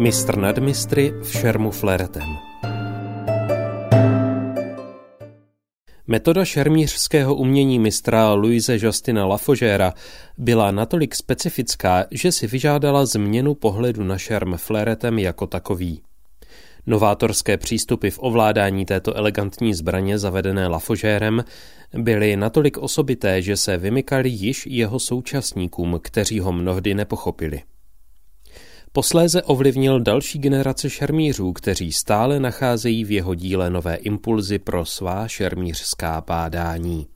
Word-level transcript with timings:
Mistr 0.00 0.38
nad 0.38 0.58
mistry 0.58 1.12
v 1.22 1.32
šermu 1.32 1.70
fleretem. 1.70 2.36
Metoda 6.06 6.44
šermířského 6.44 7.34
umění 7.34 7.78
mistra 7.78 8.32
Louise 8.32 8.76
Justina 8.80 9.26
Lafogéra 9.26 9.92
byla 10.38 10.70
natolik 10.70 11.14
specifická, 11.14 12.06
že 12.10 12.32
si 12.32 12.46
vyžádala 12.46 13.06
změnu 13.06 13.54
pohledu 13.54 14.04
na 14.04 14.18
šerm 14.18 14.56
fleretem 14.56 15.18
jako 15.18 15.46
takový. 15.46 16.02
Novátorské 16.86 17.56
přístupy 17.56 18.08
v 18.08 18.18
ovládání 18.22 18.86
této 18.86 19.16
elegantní 19.16 19.74
zbraně 19.74 20.18
zavedené 20.18 20.68
Lafogérem 20.68 21.44
byly 21.98 22.36
natolik 22.36 22.78
osobité, 22.78 23.42
že 23.42 23.56
se 23.56 23.76
vymykali 23.76 24.28
již 24.28 24.66
jeho 24.66 24.98
současníkům, 24.98 26.00
kteří 26.02 26.40
ho 26.40 26.52
mnohdy 26.52 26.94
nepochopili. 26.94 27.62
Posléze 28.92 29.42
ovlivnil 29.42 30.00
další 30.00 30.38
generace 30.38 30.90
šermířů, 30.90 31.52
kteří 31.52 31.92
stále 31.92 32.40
nacházejí 32.40 33.04
v 33.04 33.10
jeho 33.10 33.34
díle 33.34 33.70
nové 33.70 33.94
impulzy 33.94 34.58
pro 34.58 34.84
svá 34.84 35.28
šermířská 35.28 36.20
bádání. 36.26 37.06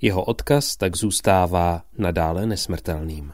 Jeho 0.00 0.24
odkaz 0.24 0.76
tak 0.76 0.96
zůstává 0.96 1.82
nadále 1.98 2.46
nesmrtelným. 2.46 3.32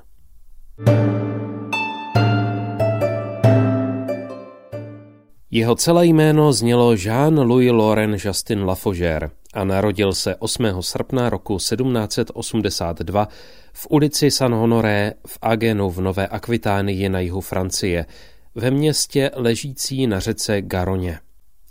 Jeho 5.50 5.74
celé 5.74 6.06
jméno 6.06 6.52
znělo 6.52 6.94
Jean-Louis 6.94 7.72
Laurent 7.72 8.24
Justin 8.24 8.64
Lafogère 8.64 9.30
a 9.54 9.64
narodil 9.64 10.12
se 10.12 10.36
8. 10.36 10.64
srpna 10.80 11.30
roku 11.30 11.56
1782 11.56 13.28
v 13.72 13.86
ulici 13.90 14.30
San 14.30 14.54
Honoré 14.54 15.12
v 15.26 15.38
Agenu 15.42 15.90
v 15.90 16.00
Nové 16.00 16.26
Akvitánii 16.26 17.08
na 17.08 17.20
jihu 17.20 17.40
Francie, 17.40 18.06
ve 18.54 18.70
městě 18.70 19.30
ležící 19.34 20.06
na 20.06 20.20
řece 20.20 20.62
Garoně, 20.62 21.18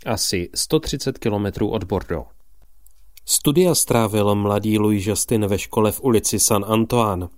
asi 0.06 0.50
130 0.54 1.18
kilometrů 1.18 1.70
od 1.70 1.84
Bordeaux. 1.84 2.37
Studia 3.30 3.74
strávil 3.74 4.34
mladý 4.34 4.78
Louis 4.78 5.06
Justin 5.06 5.46
ve 5.46 5.58
škole 5.58 5.92
v 5.92 6.00
ulici 6.00 6.40
San 6.40 6.64
Antoine, 6.68 7.28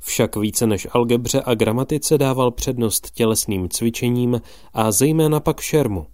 však 0.00 0.36
více 0.36 0.66
než 0.66 0.86
algebře 0.90 1.42
a 1.44 1.54
gramatice 1.54 2.18
dával 2.18 2.50
přednost 2.50 3.10
tělesným 3.10 3.68
cvičením 3.68 4.40
a 4.72 4.92
zejména 4.92 5.40
pak 5.40 5.60
šermu. 5.60 6.06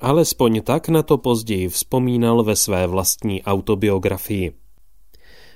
Alespoň 0.00 0.62
tak 0.62 0.88
na 0.88 1.02
to 1.02 1.18
později 1.18 1.68
vzpomínal 1.68 2.44
ve 2.44 2.56
své 2.56 2.86
vlastní 2.86 3.42
autobiografii. 3.42 4.52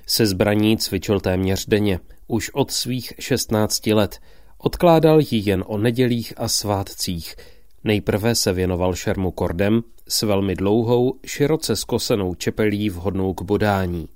Se 0.05 0.25
zbraní 0.25 0.77
cvičil 0.77 1.19
téměř 1.19 1.65
denně, 1.65 1.99
už 2.27 2.49
od 2.53 2.71
svých 2.71 3.13
16 3.19 3.87
let. 3.87 4.19
Odkládal 4.57 5.19
ji 5.19 5.49
jen 5.49 5.63
o 5.67 5.77
nedělích 5.77 6.33
a 6.37 6.47
svátcích. 6.47 7.35
Nejprve 7.83 8.35
se 8.35 8.53
věnoval 8.53 8.95
šermu 8.95 9.31
kordem 9.31 9.81
s 10.07 10.21
velmi 10.21 10.55
dlouhou, 10.55 11.13
široce 11.25 11.75
skosenou 11.75 12.35
čepelí 12.35 12.89
vhodnou 12.89 13.33
k 13.33 13.41
bodání. 13.41 14.07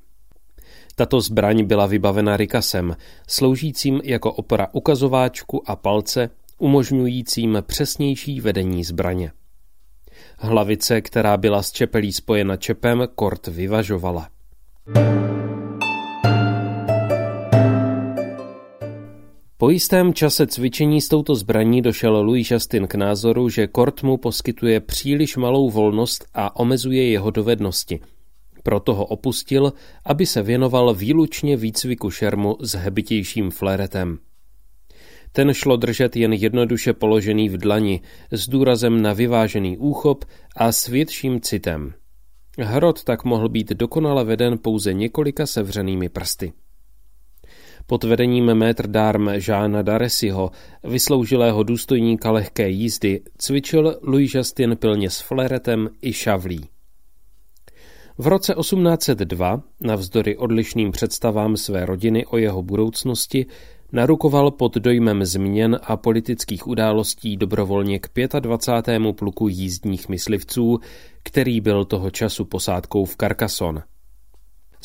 Tato 0.96 1.22
zbraň 1.22 1.64
byla 1.64 1.86
vybavena 1.86 2.38
rikasem, 2.38 2.96
sloužícím 3.28 4.02
jako 4.04 4.34
opora 4.34 4.68
ukazováčku 4.72 5.70
a 5.70 5.76
palce, 5.76 6.30
umožňujícím 6.58 7.58
přesnější 7.62 8.42
vedení 8.42 8.84
zbraně. 8.84 9.32
Hlavice, 10.38 11.02
která 11.02 11.38
byla 11.38 11.64
s 11.64 11.72
čepelí 11.72 12.14
spojena 12.14 12.58
čepem, 12.58 13.08
kort 13.16 13.48
vyvažovala. 13.48 14.30
Po 19.64 19.70
jistém 19.70 20.14
čase 20.14 20.48
cvičení 20.48 21.02
s 21.02 21.08
touto 21.08 21.36
zbraní 21.36 21.82
došel 21.82 22.22
Louis 22.22 22.52
Justin 22.52 22.88
k 22.88 22.96
názoru, 22.96 23.50
že 23.50 23.68
kort 23.68 24.04
mu 24.04 24.18
poskytuje 24.18 24.80
příliš 24.80 25.38
malou 25.38 25.70
volnost 25.70 26.26
a 26.34 26.60
omezuje 26.60 27.10
jeho 27.10 27.32
dovednosti. 27.32 28.00
Proto 28.64 28.94
ho 28.94 29.06
opustil, 29.06 29.74
aby 30.06 30.26
se 30.26 30.42
věnoval 30.42 30.94
výlučně 30.94 31.58
výcviku 31.58 32.10
šermu 32.10 32.58
s 32.60 32.76
hebitějším 32.76 33.52
fleretem. 33.52 34.18
Ten 35.32 35.54
šlo 35.54 35.78
držet 35.78 36.16
jen 36.16 36.34
jednoduše 36.34 36.94
položený 36.94 37.50
v 37.50 37.58
dlani, 37.58 38.02
s 38.32 38.50
důrazem 38.50 39.02
na 39.02 39.14
vyvážený 39.14 39.78
úchop 39.78 40.26
a 40.58 40.72
s 40.72 40.88
větším 40.88 41.42
citem. 41.42 41.94
Hrot 42.60 43.04
tak 43.04 43.24
mohl 43.24 43.50
být 43.50 43.70
dokonale 43.70 44.24
veden 44.24 44.58
pouze 44.58 44.94
několika 44.94 45.46
sevřenými 45.46 46.10
prsty. 46.10 46.54
Pod 47.88 48.04
vedením 48.04 48.54
métr 48.54 48.88
d'arme 48.88 49.40
Žána 49.40 49.82
Daresiho, 49.82 50.52
vysloužilého 50.84 51.64
důstojníka 51.64 52.32
lehké 52.32 52.70
jízdy, 52.70 53.22
cvičil 53.38 54.00
Louis 54.02 54.36
Justin 54.36 54.76
pilně 54.80 55.10
s 55.10 55.20
fleretem 55.20 55.90
i 56.02 56.14
šavlí. 56.14 56.66
V 58.18 58.28
roce 58.28 58.54
1802, 58.60 59.62
navzdory 59.82 60.38
odlišným 60.38 60.92
představám 60.92 61.58
své 61.58 61.86
rodiny 61.86 62.26
o 62.26 62.38
jeho 62.38 62.64
budoucnosti, 62.64 63.46
narukoval 63.92 64.52
pod 64.52 64.76
dojmem 64.76 65.26
změn 65.26 65.80
a 65.84 65.98
politických 65.98 66.68
událostí 66.68 67.38
dobrovolně 67.38 68.00
k 68.00 68.10
25. 68.40 69.02
pluku 69.12 69.48
jízdních 69.48 70.10
myslivců, 70.10 70.80
který 71.24 71.62
byl 71.62 71.86
toho 71.86 72.12
času 72.12 72.46
posádkou 72.46 73.06
v 73.06 73.16
Carcassonne. 73.16 73.84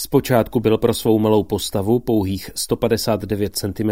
Zpočátku 0.00 0.60
byl 0.60 0.78
pro 0.78 0.94
svou 0.94 1.18
malou 1.18 1.42
postavu 1.42 1.98
pouhých 1.98 2.50
159 2.54 3.56
cm 3.56 3.90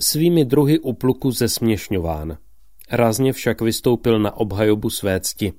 svými 0.00 0.44
druhy 0.44 0.78
u 0.78 0.92
pluku 0.92 1.30
zesměšňován. 1.30 2.36
Rázně 2.90 3.32
však 3.32 3.60
vystoupil 3.60 4.18
na 4.18 4.36
obhajobu 4.36 4.90
své 4.90 5.20
cti. 5.20 5.52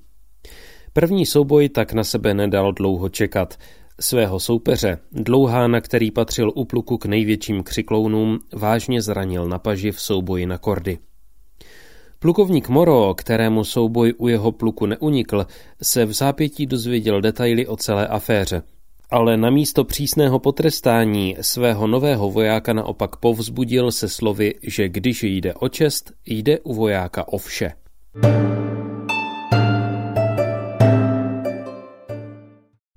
První 0.93 1.25
souboj 1.25 1.69
tak 1.69 1.93
na 1.93 2.03
sebe 2.03 2.33
nedal 2.33 2.71
dlouho 2.71 3.09
čekat. 3.09 3.57
Svého 3.99 4.39
soupeře, 4.39 4.97
dlouhána, 5.11 5.81
který 5.81 6.11
patřil 6.11 6.51
u 6.55 6.65
pluku 6.65 6.97
k 6.97 7.05
největším 7.05 7.63
křiklounům, 7.63 8.39
vážně 8.53 9.01
zranil 9.01 9.45
na 9.45 9.59
paži 9.59 9.91
v 9.91 10.01
souboji 10.01 10.45
na 10.45 10.57
kordy. 10.57 10.97
Plukovník 12.19 12.69
Moro, 12.69 13.13
kterému 13.13 13.63
souboj 13.63 14.13
u 14.17 14.27
jeho 14.27 14.51
pluku 14.51 14.85
neunikl, 14.85 15.45
se 15.81 16.05
v 16.05 16.13
zápětí 16.13 16.65
dozvěděl 16.65 17.21
detaily 17.21 17.67
o 17.67 17.77
celé 17.77 18.07
aféře– 18.07 18.63
ale 19.11 19.37
na 19.37 19.49
místo 19.49 19.83
přísného 19.83 20.39
potrestání 20.39 21.35
svého 21.41 21.87
nového 21.87 22.31
vojáka 22.31 22.73
naopak 22.73 23.15
povzbudil 23.15 23.91
se 23.91 24.09
slovy, 24.09 24.53
že 24.63 24.89
když 24.89 25.23
jde 25.23 25.53
o 25.53 25.69
čest, 25.69 26.11
jde 26.25 26.59
u 26.59 26.73
vojáka 26.73 27.27
o 27.27 27.37
vše. 27.37 27.71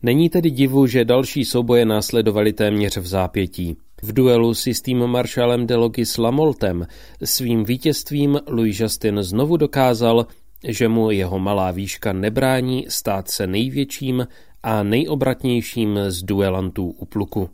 Není 0.02 0.30
tedy 0.30 0.50
divu, 0.50 0.86
že 0.86 1.04
další 1.04 1.44
souboje 1.44 1.84
následovaly 1.84 2.52
téměř 2.52 2.96
v 2.96 3.06
zápětí. 3.06 3.76
V 4.02 4.12
duelu 4.12 4.54
s 4.54 4.66
jistým 4.66 5.06
maršálem 5.06 5.66
de 5.66 5.76
Logis 5.76 6.18
Lamoltem 6.18 6.86
svým 7.24 7.64
vítězstvím 7.64 8.40
Louis 8.48 8.80
Justin 8.80 9.22
znovu 9.22 9.56
dokázal, 9.56 10.26
že 10.68 10.88
mu 10.88 11.10
jeho 11.10 11.38
malá 11.38 11.70
výška 11.70 12.12
nebrání 12.12 12.86
stát 12.88 13.30
se 13.30 13.46
největším 13.46 14.26
a 14.62 14.82
nejobratnějším 14.82 15.98
z 16.08 16.22
duelantů 16.22 16.90
u 16.90 17.04
pluku. 17.04 17.50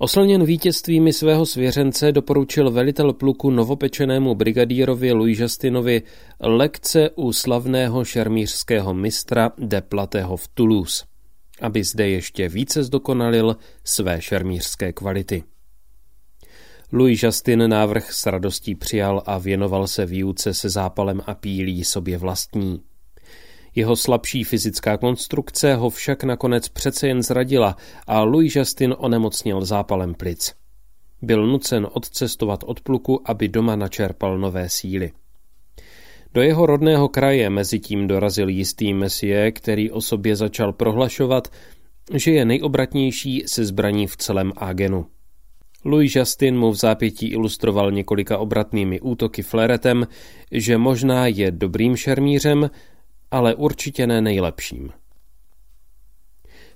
Oslněn 0.00 0.44
vítězstvími 0.44 1.12
svého 1.12 1.46
svěřence 1.46 2.12
doporučil 2.12 2.70
velitel 2.70 3.12
pluku 3.12 3.50
novopečenému 3.50 4.34
brigadírovi 4.34 5.12
Louis 5.12 5.38
Justinovi 5.38 6.02
lekce 6.40 7.10
u 7.10 7.32
slavného 7.32 8.04
šermířského 8.04 8.94
mistra 8.94 9.52
de 9.58 9.80
Plateho 9.80 10.36
v 10.36 10.48
Toulouse, 10.48 11.04
aby 11.60 11.84
zde 11.84 12.08
ještě 12.08 12.48
více 12.48 12.82
zdokonalil 12.82 13.56
své 13.84 14.22
šermířské 14.22 14.92
kvality. 14.92 15.42
Louis 16.92 17.22
Justin 17.22 17.70
návrh 17.70 18.12
s 18.12 18.26
radostí 18.26 18.74
přijal 18.74 19.22
a 19.26 19.38
věnoval 19.38 19.86
se 19.86 20.06
výuce 20.06 20.54
se 20.54 20.70
zápalem 20.70 21.22
a 21.26 21.34
pílí 21.34 21.84
sobě 21.84 22.18
vlastní. 22.18 22.82
Jeho 23.74 23.96
slabší 23.96 24.44
fyzická 24.44 24.96
konstrukce 24.96 25.74
ho 25.74 25.90
však 25.90 26.24
nakonec 26.24 26.68
přece 26.68 27.08
jen 27.08 27.22
zradila 27.22 27.76
a 28.06 28.22
Louis 28.22 28.56
Justin 28.56 28.94
onemocněl 28.98 29.64
zápalem 29.64 30.14
plic. 30.14 30.54
Byl 31.22 31.46
nucen 31.46 31.86
odcestovat 31.92 32.64
od 32.66 32.80
pluku, 32.80 33.22
aby 33.24 33.48
doma 33.48 33.76
načerpal 33.76 34.38
nové 34.38 34.68
síly. 34.68 35.12
Do 36.34 36.42
jeho 36.42 36.66
rodného 36.66 37.08
kraje 37.08 37.50
mezi 37.50 37.78
tím 37.80 38.06
dorazil 38.06 38.48
jistý 38.48 38.94
mesie, 38.94 39.52
který 39.52 39.90
o 39.90 40.00
sobě 40.00 40.36
začal 40.36 40.72
prohlašovat, 40.72 41.48
že 42.14 42.30
je 42.30 42.44
nejobratnější 42.44 43.44
se 43.46 43.64
zbraní 43.64 44.06
v 44.06 44.16
celém 44.16 44.52
Agenu. 44.56 45.06
Louis 45.84 46.16
Justin 46.16 46.58
mu 46.58 46.70
v 46.70 46.76
zápětí 46.76 47.28
ilustroval 47.28 47.92
několika 47.92 48.38
obratnými 48.38 49.00
útoky 49.00 49.42
fleretem, 49.42 50.06
že 50.52 50.78
možná 50.78 51.26
je 51.26 51.50
dobrým 51.50 51.96
šermířem, 51.96 52.70
ale 53.30 53.54
určitě 53.54 54.06
ne 54.06 54.20
nejlepším. 54.20 54.90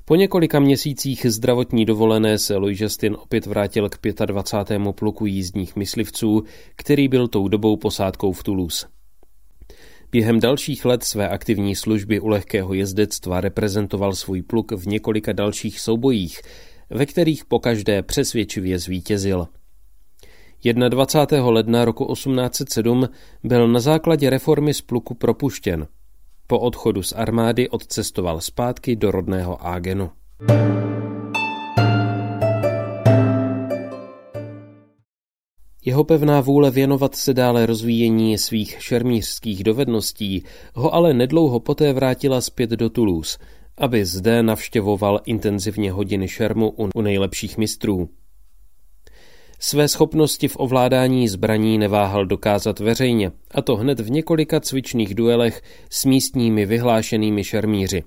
Po 0.05 0.17
několika 0.17 0.61
měsících 0.61 1.27
zdravotní 1.29 1.85
dovolené 1.85 2.39
se 2.39 2.57
Louis 2.57 2.81
Justin 2.81 3.17
opět 3.21 3.47
vrátil 3.47 3.89
k 3.89 3.99
25. 4.27 4.83
pluku 4.91 5.27
jízdních 5.27 5.77
myslivců, 5.77 6.43
který 6.77 7.09
byl 7.09 7.29
tou 7.29 7.49
dobou 7.49 7.77
posádkou 7.77 8.33
v 8.33 8.43
Toulouse. 8.43 8.87
Během 10.13 10.41
dalších 10.41 10.85
let 10.85 11.05
své 11.05 11.29
aktivní 11.29 11.77
služby 11.77 12.21
u 12.21 12.29
lehkého 12.29 12.75
jezdectva 12.75 13.41
reprezentoval 13.41 14.13
svůj 14.13 14.43
pluk 14.43 14.73
v 14.73 14.87
několika 14.87 15.33
dalších 15.33 15.81
soubojích, 15.81 16.41
ve 16.93 17.07
kterých 17.07 17.45
pokaždé 17.45 18.03
přesvědčivě 18.03 18.79
zvítězil. 18.79 19.49
21. 20.89 21.51
ledna 21.51 21.85
roku 21.85 22.15
1807 22.15 23.09
byl 23.45 23.69
na 23.69 23.81
základě 23.81 24.31
reformy 24.31 24.75
z 24.75 24.81
pluku 24.81 25.15
propuštěn. 25.15 25.87
Po 26.47 26.59
odchodu 26.59 27.03
z 27.03 27.13
armády 27.13 27.69
odcestoval 27.69 28.41
zpátky 28.41 28.97
do 28.97 29.11
rodného 29.11 29.67
Ágenu. 29.67 30.11
Jeho 35.85 36.05
pevná 36.05 36.41
vůle 36.41 36.71
věnovat 36.71 37.15
se 37.15 37.35
dále 37.35 37.67
rozvíjení 37.67 38.39
svých 38.39 38.77
šermířských 38.83 39.65
dovedností 39.65 40.45
ho 40.75 40.95
ale 40.95 41.15
nedlouho 41.15 41.61
poté 41.61 41.93
vrátila 41.93 42.41
zpět 42.41 42.71
do 42.71 42.91
Toulouse, 42.91 43.39
aby 43.83 44.05
zde 44.05 44.43
navštěvoval 44.43 45.21
intenzivně 45.25 45.93
hodiny 45.93 46.29
šermu 46.29 46.75
u 46.95 47.01
nejlepších 47.01 47.59
mistrů. 47.59 48.09
Své 49.59 49.89
schopnosti 49.89 50.49
v 50.49 50.57
ovládání 50.57 51.29
zbraní 51.29 51.79
neváhal 51.79 52.27
dokázat 52.27 52.79
veřejně, 52.79 53.33
a 53.51 53.63
to 53.63 53.77
hned 53.77 54.01
v 54.01 54.11
několika 54.11 54.61
cvičných 54.61 55.15
duelech 55.15 55.63
s 55.91 56.05
místními 56.05 56.67
vyhlášenými 56.67 57.45
šermíři. 57.45 58.03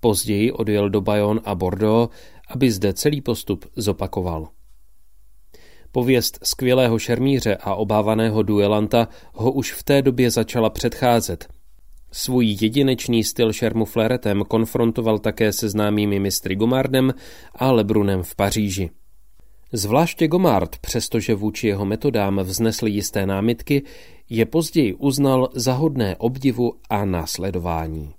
Později 0.00 0.52
odjel 0.52 0.90
do 0.90 1.00
Bayonne 1.00 1.40
a 1.44 1.54
Bordeaux, 1.54 2.14
aby 2.48 2.70
zde 2.70 2.92
celý 2.92 3.20
postup 3.20 3.64
zopakoval. 3.76 4.48
Pověst 5.92 6.38
skvělého 6.42 6.98
šermíře 6.98 7.56
a 7.56 7.74
obávaného 7.74 8.42
duelanta 8.42 9.08
ho 9.34 9.52
už 9.52 9.72
v 9.72 9.82
té 9.82 10.02
době 10.02 10.30
začala 10.30 10.70
předcházet. 10.70 11.53
Svůj 12.16 12.56
jedinečný 12.60 13.24
styl 13.24 13.52
šermu 13.52 13.84
fleretem 13.84 14.42
konfrontoval 14.48 15.18
také 15.18 15.52
se 15.52 15.68
známými 15.68 16.20
mistry 16.20 16.56
Gomardem 16.56 17.14
a 17.54 17.72
Lebrunem 17.72 18.22
v 18.22 18.34
Paříži. 18.34 18.90
Zvláště 19.72 20.28
Gomard, 20.28 20.76
přestože 20.78 21.34
vůči 21.34 21.66
jeho 21.66 21.84
metodám 21.84 22.40
vznesl 22.40 22.86
jisté 22.86 23.26
námitky, 23.26 23.82
je 24.30 24.46
později 24.46 24.94
uznal 24.94 25.48
za 25.54 25.72
hodné 25.72 26.16
obdivu 26.16 26.72
a 26.90 27.04
následování. 27.04 28.14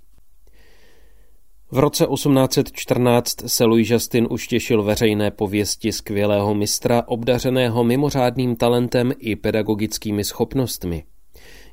V 1.71 1.79
roce 1.79 2.07
1814 2.13 3.49
se 3.49 3.65
Louis 3.65 3.89
Justin 3.89 4.27
už 4.29 4.47
těšil 4.47 4.83
veřejné 4.83 5.31
pověsti 5.31 5.91
skvělého 5.91 6.53
mistra, 6.55 7.03
obdařeného 7.07 7.83
mimořádným 7.83 8.55
talentem 8.55 9.13
i 9.19 9.35
pedagogickými 9.35 10.23
schopnostmi. 10.23 11.03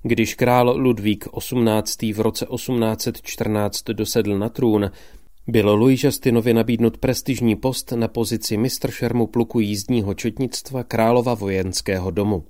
Když 0.03 0.35
král 0.35 0.75
Ludvík 0.77 1.29
XVIII. 1.39 2.13
v 2.13 2.21
roce 2.21 2.47
1814 2.55 3.83
dosedl 3.83 4.39
na 4.39 4.49
trůn, 4.49 4.91
byl 5.47 5.75
Louis 5.75 6.05
Justinovi 6.05 6.55
nabídnut 6.55 6.99
prestižní 6.99 7.57
post 7.57 7.93
na 7.93 8.09
pozici 8.09 8.57
mistr 8.57 8.91
šermu 8.91 9.27
pluku 9.27 9.61
jízdního 9.61 10.15
četnictva 10.15 10.85
Králova 10.85 11.35
vojenského 11.35 12.11
domu. 12.11 12.45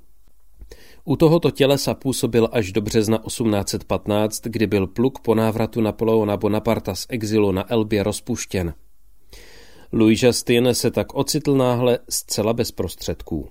U 1.05 1.17
tohoto 1.17 1.51
tělesa 1.51 1.95
působil 1.95 2.49
až 2.53 2.73
do 2.73 2.81
března 2.81 3.19
1815, 3.19 4.41
kdy 4.43 4.67
byl 4.67 4.87
pluk 4.87 5.21
po 5.21 5.35
návratu 5.35 5.81
Napoleona 5.81 6.37
Bonaparta 6.37 6.95
z 6.95 7.07
exilu 7.09 7.53
na 7.53 7.73
Elbě 7.73 8.03
rozpuštěn. 8.03 8.75
Louis 9.93 10.23
Justin 10.23 10.69
se 10.73 10.91
tak 10.91 11.15
ocitl 11.15 11.57
náhle 11.57 11.99
zcela 12.09 12.53
bez 12.53 12.73
prostředků. 12.73 13.49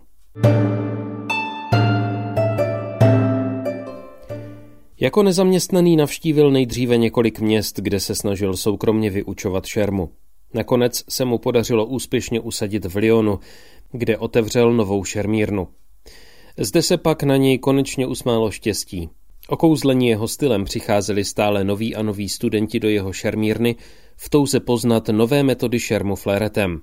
Jako 5.02 5.24
nezaměstnaný 5.24 5.96
navštívil 5.96 6.52
nejdříve 6.52 6.98
několik 6.98 7.40
měst, 7.40 7.80
kde 7.80 8.00
se 8.00 8.16
snažil 8.16 8.58
soukromně 8.58 9.10
vyučovat 9.10 9.66
šermu. 9.66 10.10
Nakonec 10.54 11.04
se 11.10 11.26
mu 11.26 11.38
podařilo 11.38 11.86
úspěšně 11.86 12.40
usadit 12.40 12.86
v 12.86 12.96
Lyonu, 12.96 13.40
kde 13.92 14.18
otevřel 14.18 14.74
novou 14.74 15.04
šermírnu. 15.04 15.68
Zde 16.58 16.82
se 16.82 16.98
pak 16.98 17.24
na 17.24 17.38
něj 17.38 17.58
konečně 17.58 18.08
usmálo 18.08 18.52
štěstí. 18.52 19.10
Okouzlení 19.48 20.08
jeho 20.08 20.28
stylem 20.28 20.66
přicházeli 20.66 21.24
stále 21.24 21.64
noví 21.64 21.96
a 21.96 22.04
noví 22.04 22.30
studenti 22.30 22.80
do 22.80 22.90
jeho 22.90 23.14
šermírny 23.14 23.76
v 24.16 24.30
touze 24.30 24.60
poznat 24.60 25.08
nové 25.08 25.44
metody 25.44 25.80
šermu 25.80 26.16
fléretem. 26.16 26.82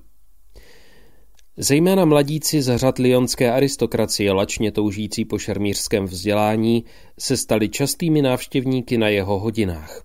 Zejména 1.60 2.04
mladíci 2.04 2.62
z 2.62 2.78
řad 2.78 2.98
lionské 2.98 3.52
aristokracie 3.52 4.32
lačně 4.32 4.72
toužící 4.72 5.24
po 5.24 5.38
šermířském 5.38 6.04
vzdělání 6.04 6.84
se 7.18 7.36
stali 7.36 7.68
častými 7.68 8.22
návštěvníky 8.22 8.98
na 8.98 9.08
jeho 9.08 9.38
hodinách. 9.38 10.04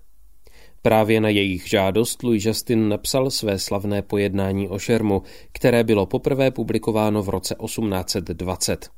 Právě 0.82 1.20
na 1.20 1.28
jejich 1.28 1.68
žádost 1.68 2.22
Louis 2.22 2.44
Justin 2.44 2.88
napsal 2.88 3.30
své 3.30 3.58
slavné 3.58 4.02
pojednání 4.02 4.68
o 4.68 4.78
šermu, 4.78 5.22
které 5.52 5.84
bylo 5.84 6.06
poprvé 6.06 6.50
publikováno 6.50 7.22
v 7.22 7.28
roce 7.28 7.56
1820. 7.64 8.88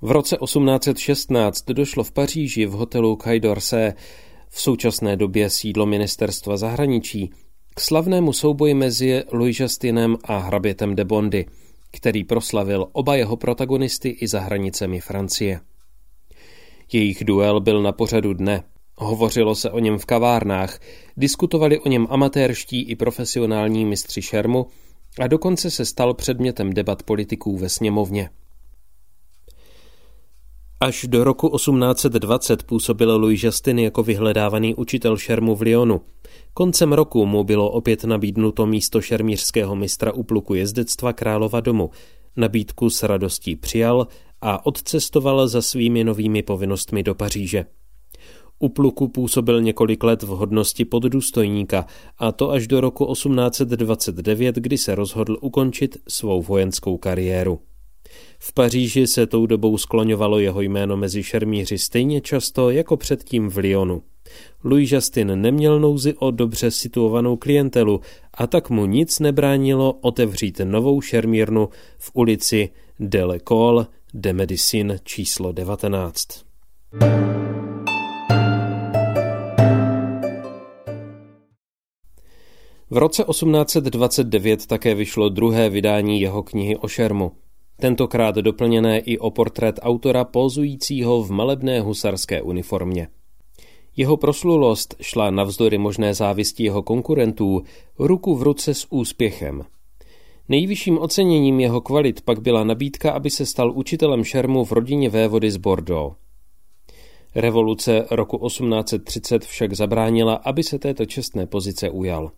V 0.00 0.10
roce 0.10 0.36
1816 0.44 1.64
došlo 1.64 2.04
v 2.04 2.12
Paříži 2.12 2.66
v 2.66 2.72
hotelu 2.72 3.16
Quai 3.16 3.40
d'Orsay, 3.40 3.92
v 4.48 4.60
současné 4.60 5.16
době 5.16 5.50
sídlo 5.50 5.86
ministerstva 5.86 6.56
zahraničí, 6.56 7.30
k 7.78 7.80
slavnému 7.80 8.32
souboji 8.32 8.74
mezi 8.74 9.22
Louis 9.32 9.60
Justinem 9.60 10.16
a 10.24 10.38
hrabětem 10.38 10.96
de 10.96 11.04
Bondy, 11.04 11.46
který 11.92 12.24
proslavil 12.24 12.86
oba 12.92 13.16
jeho 13.16 13.36
protagonisty 13.36 14.08
i 14.08 14.28
za 14.28 14.40
hranicemi 14.40 15.00
Francie. 15.00 15.60
Jejich 16.92 17.24
duel 17.24 17.60
byl 17.60 17.82
na 17.82 17.92
pořadu 17.92 18.34
dne. 18.34 18.62
Hovořilo 18.96 19.54
se 19.54 19.70
o 19.70 19.78
něm 19.78 19.98
v 19.98 20.06
kavárnách, 20.06 20.78
diskutovali 21.16 21.78
o 21.78 21.88
něm 21.88 22.06
amatérští 22.10 22.82
i 22.82 22.96
profesionální 22.96 23.84
mistři 23.84 24.22
šermu 24.22 24.66
a 25.20 25.26
dokonce 25.26 25.70
se 25.70 25.84
stal 25.84 26.14
předmětem 26.14 26.72
debat 26.72 27.02
politiků 27.02 27.56
ve 27.56 27.68
sněmovně. 27.68 28.30
Až 30.80 31.06
do 31.08 31.24
roku 31.24 31.48
1820 31.56 32.62
působil 32.62 33.16
Louis 33.16 33.44
Justin 33.44 33.78
jako 33.78 34.02
vyhledávaný 34.02 34.74
učitel 34.74 35.16
šermu 35.16 35.54
v 35.54 35.62
Lyonu. 35.62 36.00
Koncem 36.54 36.92
roku 36.92 37.26
mu 37.26 37.44
bylo 37.44 37.70
opět 37.70 38.04
nabídnuto 38.04 38.66
místo 38.66 39.00
šermířského 39.00 39.76
mistra 39.76 40.12
u 40.12 40.22
pluku 40.22 40.54
jezdectva 40.54 41.12
Králova 41.12 41.60
domu. 41.60 41.90
Nabídku 42.36 42.90
s 42.90 43.02
radostí 43.02 43.56
přijal 43.56 44.06
a 44.40 44.66
odcestoval 44.66 45.48
za 45.48 45.62
svými 45.62 46.04
novými 46.04 46.42
povinnostmi 46.42 47.02
do 47.02 47.14
Paříže. 47.14 47.66
U 48.58 48.68
pluku 48.68 49.08
působil 49.08 49.60
několik 49.60 50.04
let 50.04 50.22
v 50.22 50.28
hodnosti 50.28 50.84
poddůstojníka 50.84 51.86
a 52.18 52.32
to 52.32 52.50
až 52.50 52.66
do 52.66 52.80
roku 52.80 53.12
1829, 53.12 54.56
kdy 54.56 54.78
se 54.78 54.94
rozhodl 54.94 55.38
ukončit 55.40 55.96
svou 56.08 56.42
vojenskou 56.42 56.98
kariéru. 56.98 57.60
V 58.48 58.52
Paříži 58.52 59.06
se 59.06 59.26
tou 59.26 59.46
dobou 59.46 59.78
skloňovalo 59.78 60.38
jeho 60.38 60.60
jméno 60.60 60.96
mezi 60.96 61.22
šermíři 61.22 61.78
stejně 61.78 62.20
často 62.20 62.70
jako 62.70 62.96
předtím 62.96 63.48
v 63.48 63.56
Lyonu. 63.56 64.02
Louis 64.64 64.92
Justin 64.92 65.40
neměl 65.40 65.80
nouzi 65.80 66.14
o 66.14 66.30
dobře 66.30 66.70
situovanou 66.70 67.36
klientelu 67.36 68.00
a 68.34 68.46
tak 68.46 68.70
mu 68.70 68.86
nic 68.86 69.18
nebránilo 69.20 69.92
otevřít 69.92 70.60
novou 70.64 71.00
šermírnu 71.00 71.68
v 71.98 72.10
ulici 72.14 72.68
de 73.00 73.24
l'École 73.24 73.86
de 74.14 74.32
Medicine 74.32 74.98
číslo 75.04 75.52
19. 75.52 76.26
V 82.90 82.96
roce 82.96 83.24
1829 83.24 84.66
také 84.66 84.94
vyšlo 84.94 85.28
druhé 85.28 85.70
vydání 85.70 86.20
jeho 86.20 86.42
knihy 86.42 86.76
o 86.76 86.88
šermu 86.88 87.32
tentokrát 87.80 88.34
doplněné 88.34 88.98
i 88.98 89.18
o 89.18 89.30
portrét 89.30 89.78
autora 89.82 90.24
pozujícího 90.24 91.22
v 91.22 91.30
malebné 91.30 91.80
husarské 91.80 92.42
uniformě. 92.42 93.08
Jeho 93.96 94.16
proslulost 94.16 94.94
šla 95.00 95.30
navzdory 95.30 95.78
možné 95.78 96.14
závisti 96.14 96.64
jeho 96.64 96.82
konkurentů 96.82 97.62
ruku 97.98 98.34
v 98.34 98.42
ruce 98.42 98.74
s 98.74 98.86
úspěchem. 98.90 99.62
Nejvyšším 100.48 100.98
oceněním 100.98 101.60
jeho 101.60 101.80
kvalit 101.80 102.20
pak 102.20 102.40
byla 102.40 102.64
nabídka, 102.64 103.12
aby 103.12 103.30
se 103.30 103.46
stal 103.46 103.72
učitelem 103.72 104.24
šermu 104.24 104.64
v 104.64 104.72
rodině 104.72 105.10
vévody 105.10 105.50
z 105.50 105.56
Bordeaux. 105.56 106.16
Revoluce 107.34 108.06
roku 108.10 108.46
1830 108.46 109.44
však 109.44 109.72
zabránila, 109.72 110.34
aby 110.34 110.62
se 110.62 110.78
této 110.78 111.06
čestné 111.06 111.46
pozice 111.46 111.90
ujal. 111.90 112.30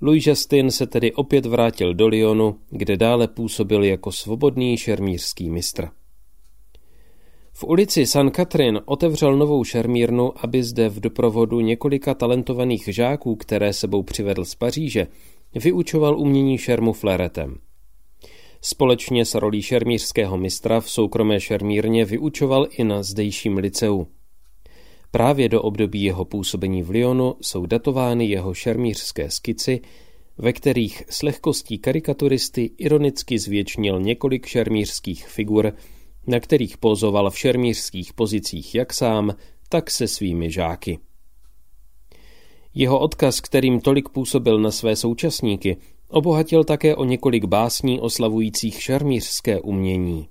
Louis 0.00 0.26
Justin 0.26 0.70
se 0.70 0.86
tedy 0.86 1.12
opět 1.12 1.46
vrátil 1.46 1.94
do 1.94 2.08
Lyonu, 2.08 2.56
kde 2.70 2.96
dále 2.96 3.28
působil 3.28 3.84
jako 3.84 4.12
svobodný 4.12 4.76
šermířský 4.76 5.50
mistr. 5.50 5.88
V 7.52 7.64
ulici 7.64 8.06
San 8.06 8.30
Catherine 8.30 8.80
otevřel 8.84 9.36
novou 9.36 9.64
šermírnu, 9.64 10.32
aby 10.44 10.62
zde 10.62 10.88
v 10.88 11.00
doprovodu 11.00 11.60
několika 11.60 12.14
talentovaných 12.14 12.84
žáků, 12.88 13.36
které 13.36 13.72
sebou 13.72 14.02
přivedl 14.02 14.44
z 14.44 14.54
Paříže, 14.54 15.06
vyučoval 15.54 16.18
umění 16.18 16.58
šermu 16.58 16.92
fleretem. 16.92 17.56
Společně 18.60 19.24
s 19.24 19.34
rolí 19.34 19.62
šermířského 19.62 20.36
mistra 20.36 20.80
v 20.80 20.90
soukromé 20.90 21.40
šermírně 21.40 22.04
vyučoval 22.04 22.66
i 22.70 22.84
na 22.84 23.02
zdejším 23.02 23.56
liceu. 23.56 24.06
Právě 25.10 25.48
do 25.48 25.62
období 25.62 26.02
jeho 26.02 26.24
působení 26.24 26.82
v 26.82 26.90
Lyonu 26.90 27.34
jsou 27.40 27.66
datovány 27.66 28.26
jeho 28.26 28.54
šermířské 28.54 29.30
skici, 29.30 29.80
ve 30.38 30.52
kterých 30.52 31.02
s 31.10 31.22
lehkostí 31.22 31.78
karikaturisty 31.78 32.70
ironicky 32.78 33.38
zvětšnil 33.38 34.00
několik 34.00 34.46
šermířských 34.46 35.28
figur, 35.28 35.72
na 36.26 36.40
kterých 36.40 36.78
pozoval 36.78 37.30
v 37.30 37.38
šermířských 37.38 38.12
pozicích 38.12 38.74
jak 38.74 38.94
sám, 38.94 39.34
tak 39.68 39.90
se 39.90 40.08
svými 40.08 40.50
žáky. 40.50 40.98
Jeho 42.74 42.98
odkaz, 42.98 43.40
kterým 43.40 43.80
tolik 43.80 44.08
působil 44.08 44.58
na 44.60 44.70
své 44.70 44.96
současníky, 44.96 45.76
obohatil 46.08 46.64
také 46.64 46.96
o 46.96 47.04
několik 47.04 47.44
básní 47.44 48.00
oslavujících 48.00 48.82
šermířské 48.82 49.60
umění. 49.60 50.28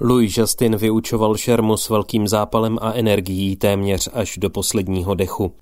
Louis 0.00 0.36
Justin 0.36 0.76
vyučoval 0.76 1.36
šermu 1.36 1.76
s 1.76 1.88
velkým 1.88 2.28
zápalem 2.28 2.78
a 2.80 2.92
energií 2.92 3.56
téměř 3.56 4.08
až 4.12 4.38
do 4.38 4.50
posledního 4.50 5.14
dechu. 5.14 5.52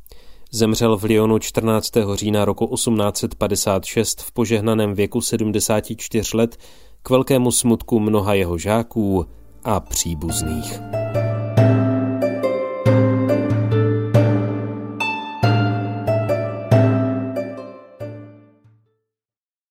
Zemřel 0.50 0.96
v 0.96 1.04
Lyonu 1.04 1.38
14. 1.38 1.90
října 2.14 2.44
roku 2.44 2.66
1856 2.74 4.20
v 4.22 4.32
požehnaném 4.32 4.94
věku 4.94 5.20
74 5.20 6.36
let 6.36 6.56
k 7.02 7.10
velkému 7.10 7.52
smutku 7.52 8.00
mnoha 8.00 8.34
jeho 8.34 8.58
žáků 8.58 9.26
a 9.64 9.80
příbuzných. 9.80 11.01